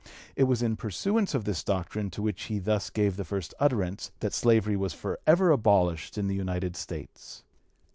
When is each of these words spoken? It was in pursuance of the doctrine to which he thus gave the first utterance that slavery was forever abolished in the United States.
It 0.35 0.45
was 0.45 0.63
in 0.63 0.77
pursuance 0.77 1.35
of 1.35 1.43
the 1.43 1.53
doctrine 1.63 2.09
to 2.09 2.23
which 2.23 2.45
he 2.45 2.57
thus 2.57 2.89
gave 2.89 3.17
the 3.17 3.23
first 3.23 3.53
utterance 3.59 4.09
that 4.19 4.33
slavery 4.33 4.75
was 4.75 4.95
forever 4.95 5.51
abolished 5.51 6.17
in 6.17 6.25
the 6.25 6.33
United 6.33 6.75
States. 6.75 7.43